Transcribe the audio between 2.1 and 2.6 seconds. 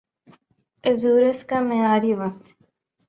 وقت